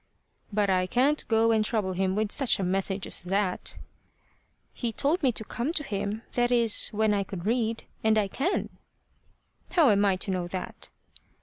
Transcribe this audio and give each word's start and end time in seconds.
"But 0.51 0.67
I 0.71 0.87
can't 0.87 1.27
go 1.27 1.51
and 1.51 1.63
trouble 1.63 1.93
him 1.93 2.15
with 2.15 2.31
such 2.31 2.57
a 2.57 2.63
message 2.63 3.05
as 3.05 3.21
that." 3.21 3.77
"He 4.73 4.91
told 4.91 5.21
me 5.21 5.31
to 5.33 5.43
come 5.45 5.71
to 5.73 5.83
him 5.83 6.23
that 6.31 6.51
is, 6.51 6.89
when 6.89 7.13
I 7.13 7.23
could 7.23 7.45
read 7.45 7.83
and 8.03 8.17
I 8.17 8.27
can." 8.27 8.69
"How 9.73 9.91
am 9.91 10.03
I 10.03 10.15
to 10.15 10.31
know 10.31 10.47
that?" 10.47 10.89